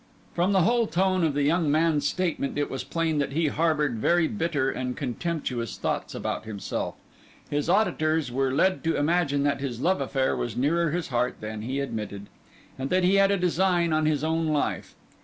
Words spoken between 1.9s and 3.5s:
statement it was plain that he